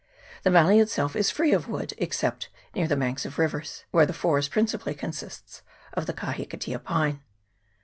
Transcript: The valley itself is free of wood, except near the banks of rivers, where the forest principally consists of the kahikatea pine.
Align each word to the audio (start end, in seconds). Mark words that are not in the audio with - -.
The 0.41 0.49
valley 0.49 0.79
itself 0.79 1.15
is 1.15 1.29
free 1.29 1.53
of 1.53 1.67
wood, 1.67 1.93
except 1.99 2.49
near 2.73 2.87
the 2.87 2.95
banks 2.95 3.23
of 3.23 3.37
rivers, 3.37 3.83
where 3.91 4.07
the 4.07 4.13
forest 4.13 4.49
principally 4.49 4.95
consists 4.95 5.61
of 5.93 6.07
the 6.07 6.13
kahikatea 6.13 6.79
pine. 6.83 7.21